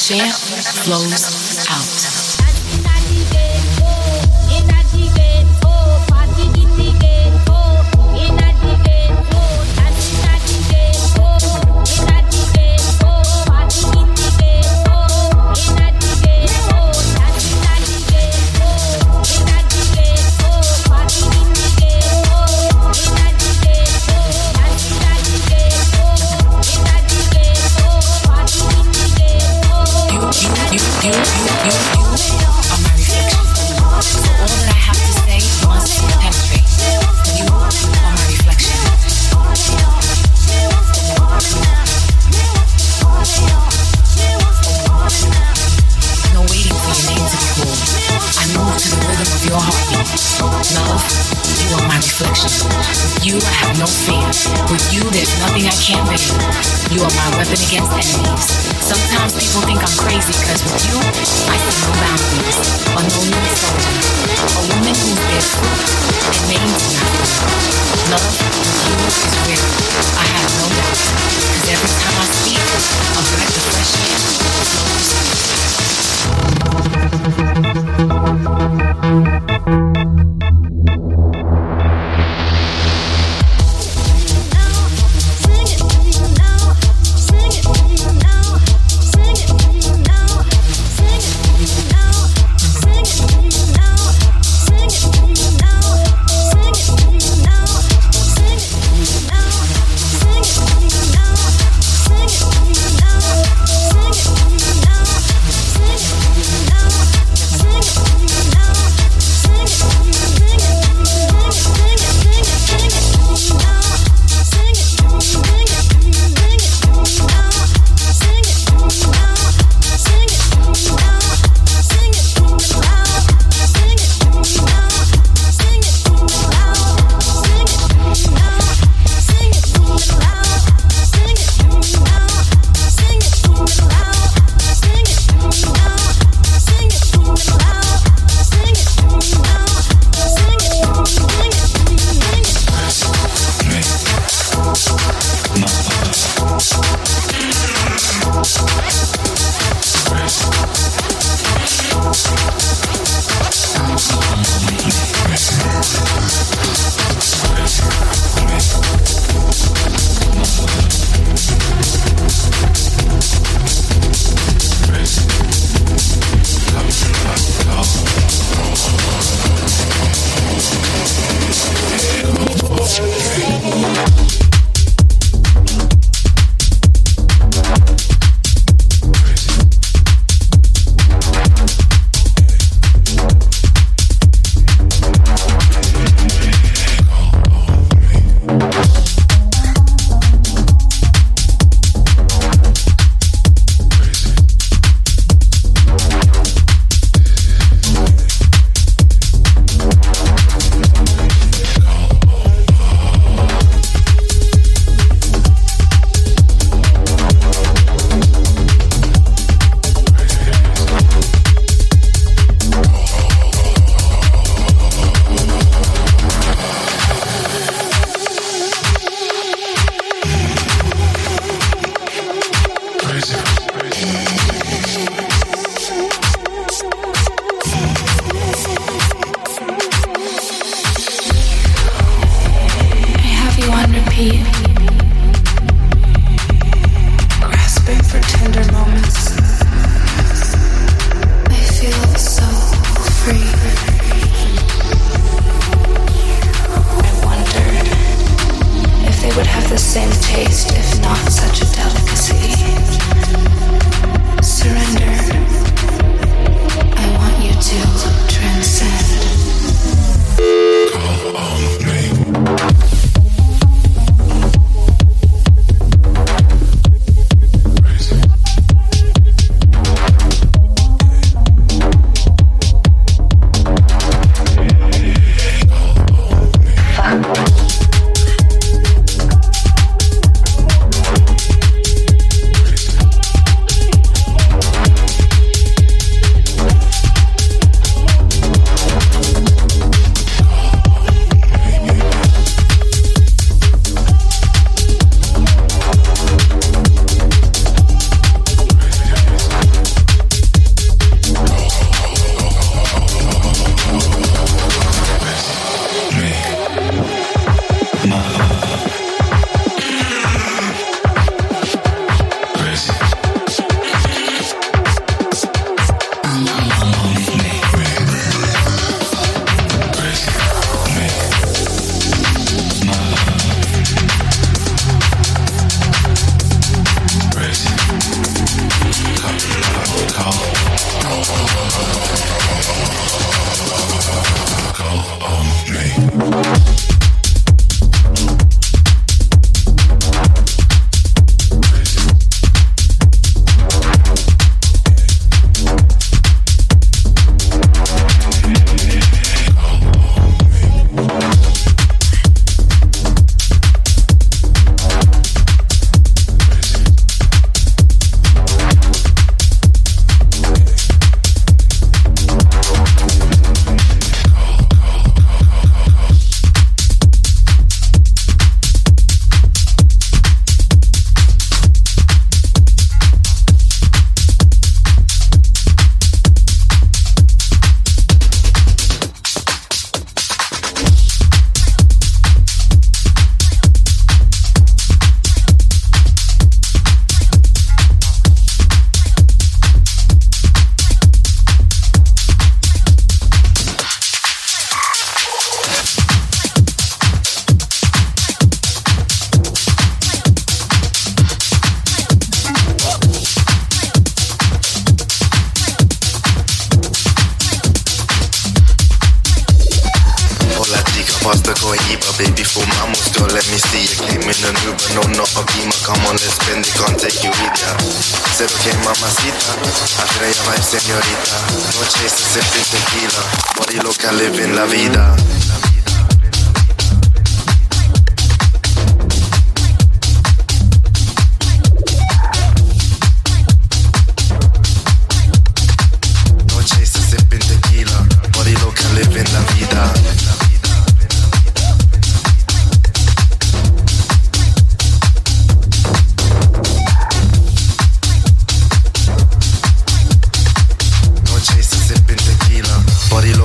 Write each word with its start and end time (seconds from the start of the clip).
fresh 0.00 0.18
air 0.18 0.32
flows 0.32 1.59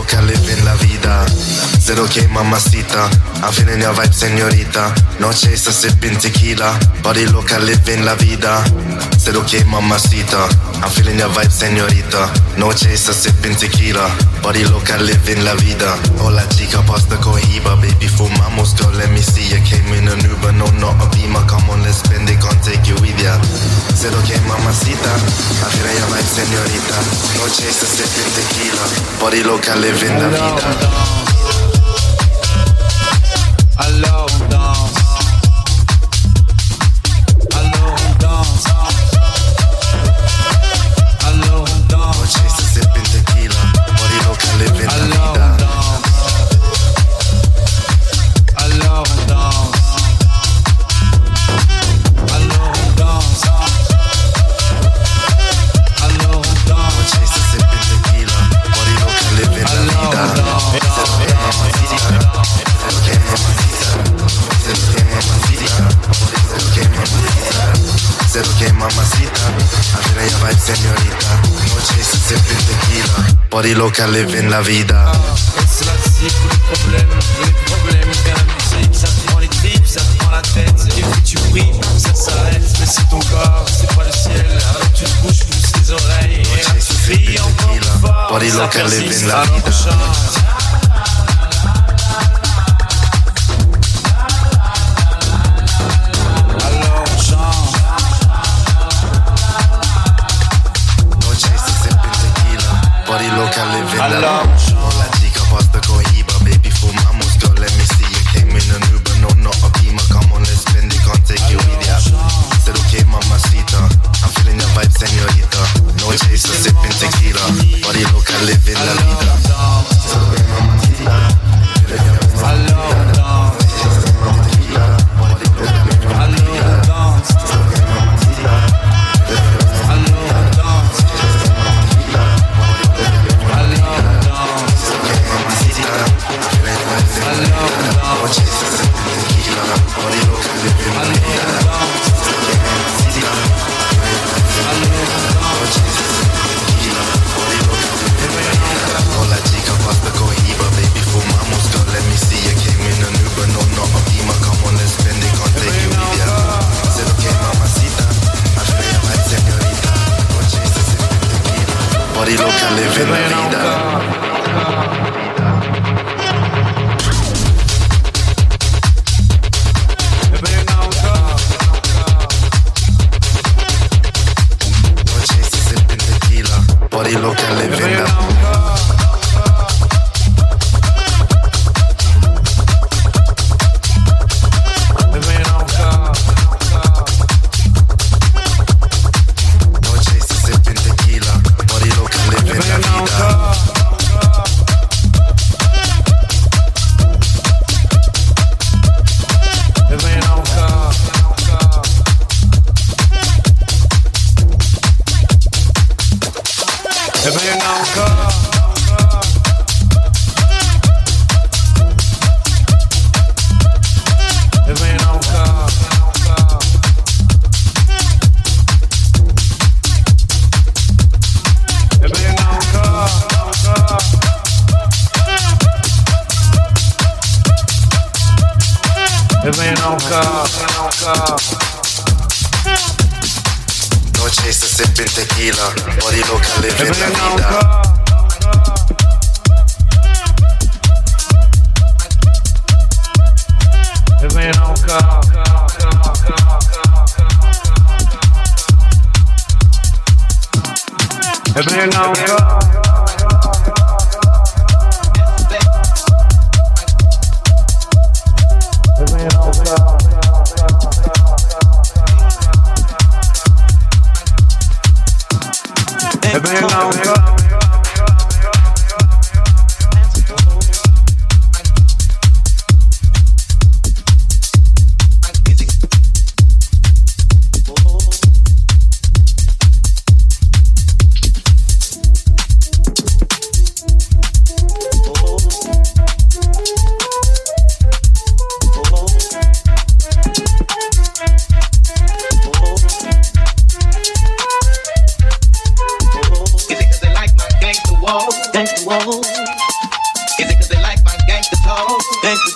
loca, 0.06 0.22
la 0.64 0.74
vida. 0.76 1.75
Okay, 1.94 2.26
mamacita. 2.34 3.10
I'm 3.44 3.54
feeling 3.54 3.82
your 3.82 3.94
vibe, 3.94 4.12
señorita. 4.12 4.94
No 5.20 5.32
chaser, 5.32 5.72
sipping 5.72 6.18
tequila. 6.18 6.74
Body 7.04 7.28
loca, 7.28 7.60
living 7.60 8.04
la 8.04 8.16
vida. 8.16 8.64
Said 9.18 9.36
okay, 9.36 9.64
mamacita. 9.66 10.50
I'm 10.82 10.90
feeling 10.90 11.20
your 11.20 11.30
vibe, 11.30 11.52
señorita. 11.52 12.32
No 12.58 12.74
chaser, 12.74 13.14
sipping 13.14 13.56
tequila. 13.56 14.10
Body 14.42 14.66
loca, 14.66 14.98
living 14.98 15.44
la 15.46 15.54
vida. 15.54 15.96
Hola 16.22 16.48
chica, 16.50 16.82
pasta 16.88 17.18
cohiba. 17.18 17.76
Baby, 17.76 18.08
fumamos, 18.08 18.74
girl, 18.76 18.92
let 18.98 19.12
me 19.12 19.22
see 19.22 19.46
you. 19.54 19.62
Came 19.62 19.94
in 19.94 20.08
an 20.08 20.20
Uber, 20.26 20.54
no, 20.54 20.66
not 20.82 20.98
a 20.98 21.08
Beamer. 21.14 21.46
Come 21.46 21.70
on, 21.70 21.84
let's 21.84 22.02
spend 22.02 22.28
it, 22.30 22.42
can't 22.42 22.58
take 22.66 22.88
you 22.90 22.96
with 22.98 23.22
ya. 23.22 23.38
Said 23.94 24.16
okay, 24.26 24.42
mamacita. 24.50 25.14
I'm 25.62 25.70
feeling 25.70 25.98
your 26.02 26.10
vibe, 26.10 26.30
señorita. 26.34 26.98
No 27.38 27.46
chaser, 27.46 27.86
sipping 27.86 28.32
tequila. 28.34 28.86
Body 29.20 29.44
loca, 29.44 29.76
living 29.76 30.18
la 30.18 30.30
vida. 30.34 31.35
Alors 33.78 34.28
tequila 73.56 73.62
Body 73.62 73.74
loca 73.74 74.08
living 74.08 74.50
la 74.50 74.62
vida. 74.62 75.12
C'est 75.68 75.86
la 75.86 75.94
cible 76.04 76.50
les 76.52 76.76
problèmes 76.76 77.20
Les 77.44 77.52
problèmes 77.66 78.12
bien 78.24 78.34
la 78.36 78.44
musique 78.44 78.96
Ça 78.96 79.08
te 79.08 79.28
prend 79.28 79.40
les 79.40 79.48
tripes, 79.48 79.88
ça 79.88 80.02
te 80.02 80.18
prend 80.18 80.32
la 80.32 80.42
tête 80.42 80.98
Et 80.98 81.02
puis 81.02 81.22
tu 81.24 81.38
brilles, 81.50 81.72
ça 81.98 82.14
s'arrête 82.14 82.62
Mais 82.80 82.86
c'est 82.86 83.10
ton 83.10 83.20
corps, 83.20 83.66
c'est 83.68 83.94
pas 83.96 84.04
le 84.04 84.12
ciel. 84.12 84.46
Alors 84.70 84.92
tu 84.94 85.04
te 85.04 85.22
bouges 85.22 85.40
tous 85.40 85.80
les 85.80 85.92
oreilles 85.92 86.42
Et 86.42 86.64
là 86.64 86.72
tu 86.80 86.94
cries 87.04 87.40
encore 87.40 87.78
plus 87.78 88.00
fort. 88.02 88.28
Body 88.32 88.50
Ça 88.50 88.58
loca 88.58 88.84
living 88.84 89.00
persiste, 89.00 89.28
la 89.28 89.44
vida 89.44 90.45
loca 103.98 104.65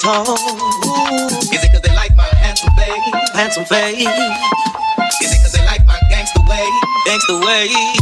home? 0.10 0.38
Is 1.54 1.64
it 1.64 1.72
cause 1.72 1.82
they 1.82 1.94
like 1.96 2.16
my 2.16 2.24
handsome 2.42 2.74
face? 2.74 3.30
Handsome 3.34 3.66
face? 3.66 4.00
Is 5.22 5.32
it 5.34 5.42
cause 5.42 5.52
they 5.54 5.66
like 5.66 5.86
my 5.86 6.00
gangster 6.10 6.42
way? 6.48 6.66
Gangster 7.06 7.40
way? 7.40 7.99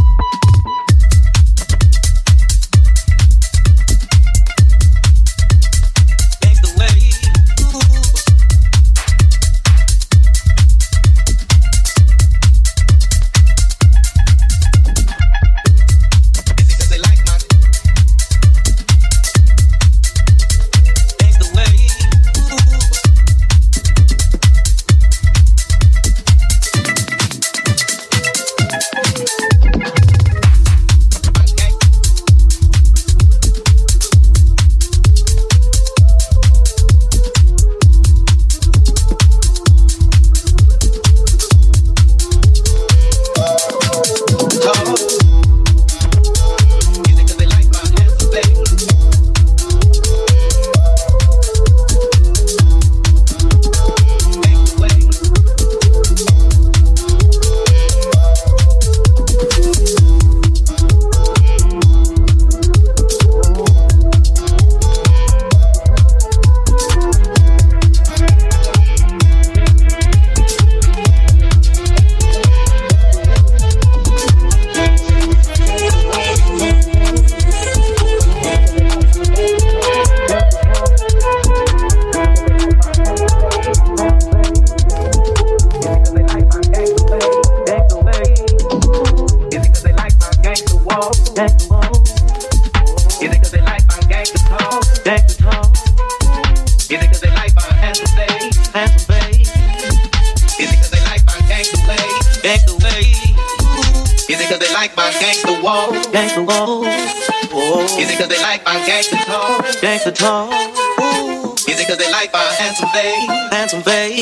cause 111.88 111.98
they 111.98 112.12
like 112.12 112.34
my 112.34 112.44
handsome 112.60 112.90
face? 112.90 113.30
Handsome 113.52 113.82
face. 113.82 114.20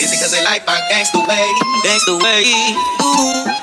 Is 0.00 0.12
it 0.12 0.18
cause 0.20 0.32
they 0.32 0.42
like 0.44 0.66
my 0.66 0.80
gangster 0.90 1.20
way? 1.20 1.46
Gangster 1.84 2.18
way. 2.18 2.74
Ooh. 3.02 3.59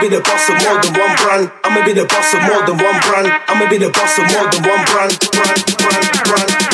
I'ma 0.00 0.08
be 0.08 0.16
the 0.16 0.22
boss 0.22 0.48
of 0.48 0.56
more 0.64 0.80
than 0.80 0.94
one 0.98 1.16
brand. 1.18 1.52
I'ma 1.62 1.84
be 1.84 1.92
the 1.92 2.06
boss 2.06 2.32
of 2.32 2.40
more 2.40 2.64
than 2.64 2.78
one 2.78 3.00
brand. 3.04 3.28
I'ma 3.48 3.68
be 3.68 3.76
the 3.76 3.90
boss 3.90 4.18
of 4.18 4.32
more 4.32 4.48
than 4.50 4.62
one 4.64 4.84
brand. 4.86 5.12
Brand, 5.30 5.76
brand, 5.76 6.24
brand. 6.24 6.69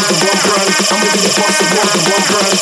water, 0.00 0.16
one 0.16 0.40
grind. 0.40 0.72
I'm 0.90 1.02
with 1.02 1.22
the 1.22 1.40
boss 1.40 1.60
of 1.60 1.68
water, 1.76 1.98
one 2.08 2.24
grind. 2.24 2.60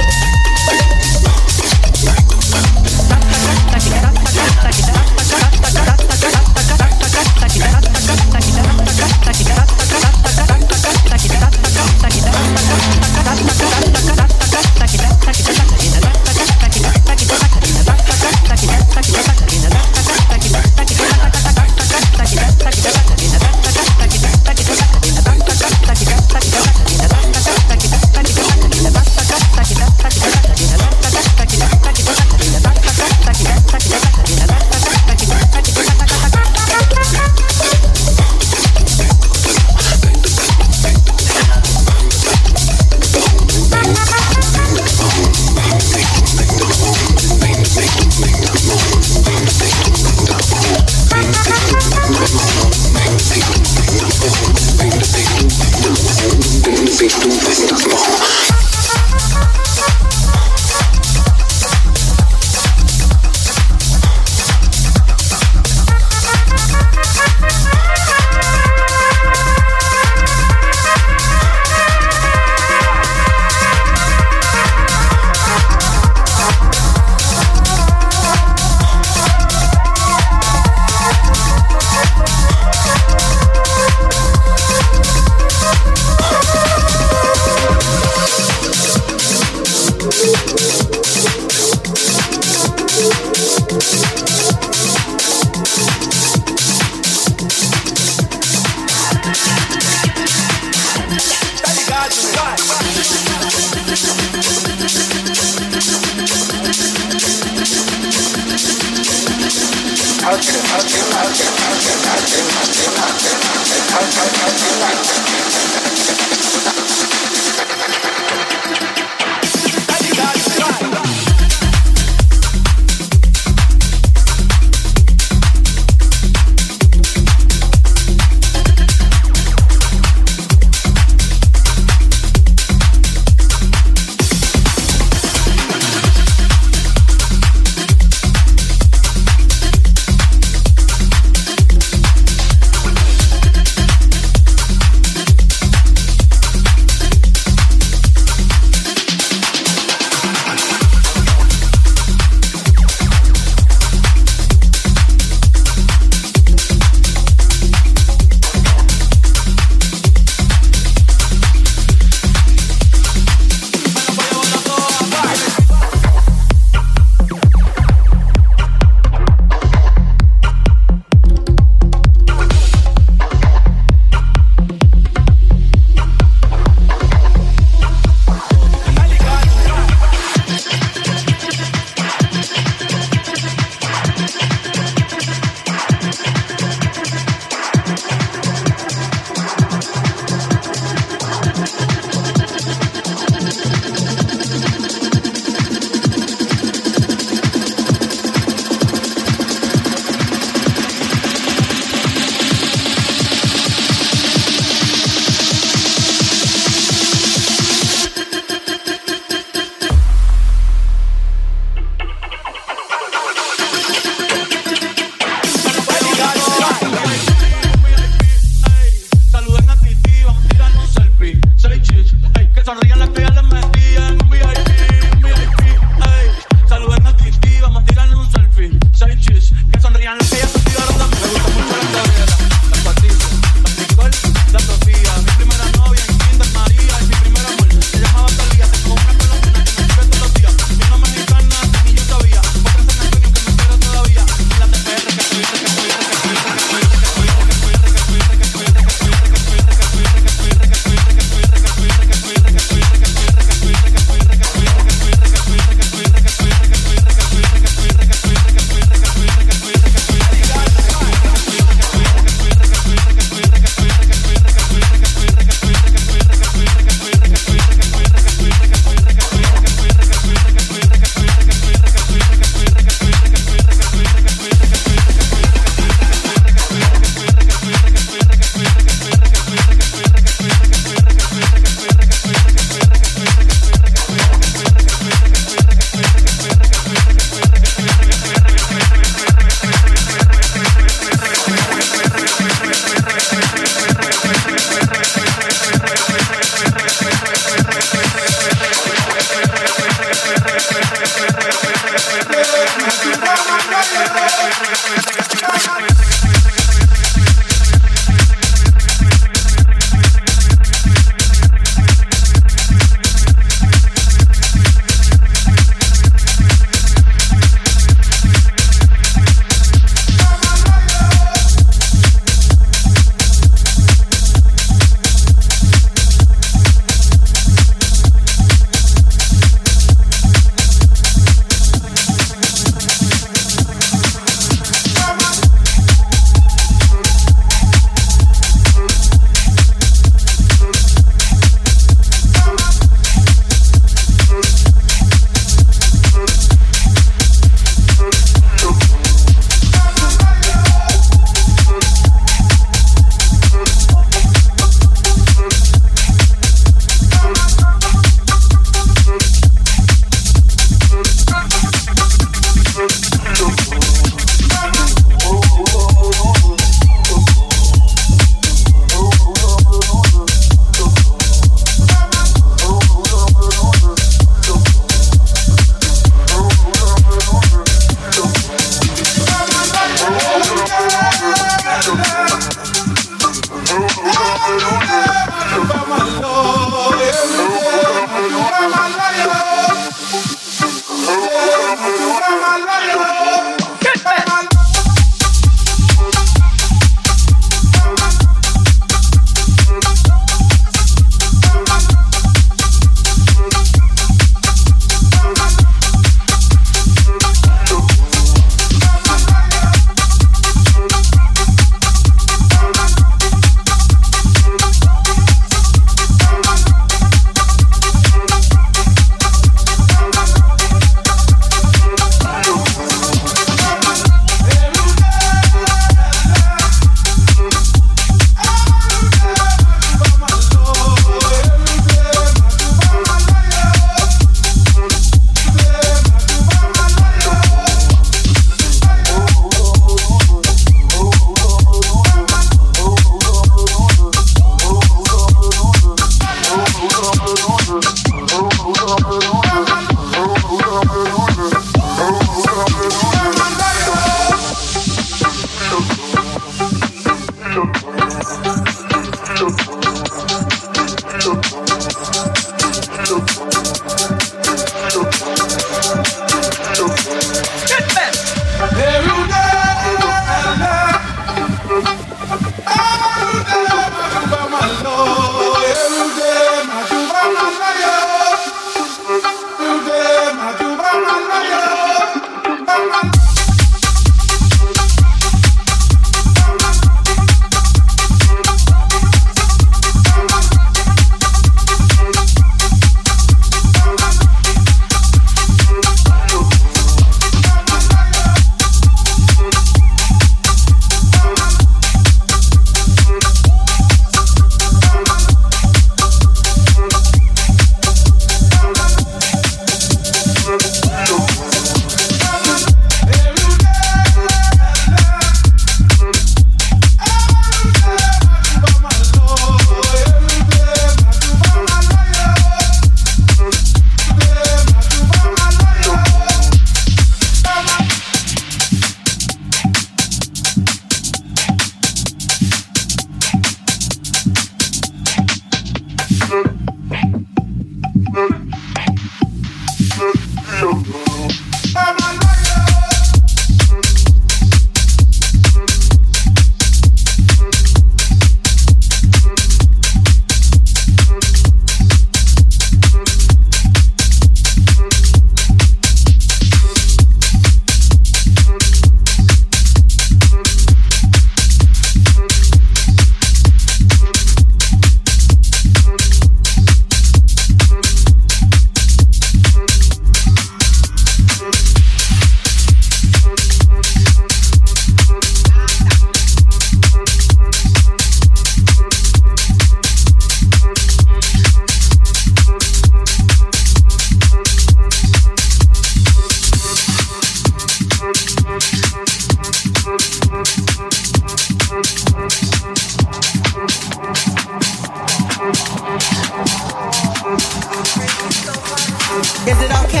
Is 599.47 599.59
it 599.59 599.71
okay? 599.85 600.00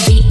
Beat. 0.00 0.21